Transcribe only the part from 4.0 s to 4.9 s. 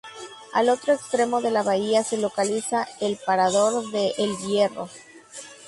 El Hierro.